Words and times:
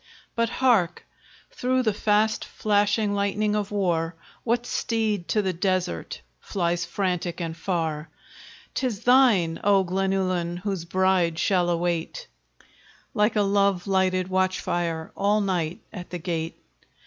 But 0.33 0.49
hark! 0.49 1.05
through 1.51 1.83
the 1.83 1.93
fast 1.93 2.43
flashing 2.43 3.13
lightning 3.13 3.55
of 3.55 3.69
war, 3.69 4.15
What 4.43 4.65
steed 4.65 5.27
to 5.27 5.43
the 5.43 5.53
desert 5.53 6.23
flies 6.39 6.85
frantic 6.85 7.39
and 7.39 7.55
far? 7.55 8.09
'Tis 8.73 9.03
thine, 9.03 9.59
O 9.63 9.83
Glenullin! 9.85 10.57
whose 10.61 10.85
bride 10.85 11.37
shall 11.37 11.69
await, 11.69 12.25
Like 13.13 13.35
a 13.35 13.43
love 13.43 13.85
lighted 13.85 14.27
watch 14.27 14.59
fire, 14.59 15.11
all 15.15 15.39
night 15.39 15.81
at 15.93 16.09
the 16.09 16.17
gate. 16.17 16.59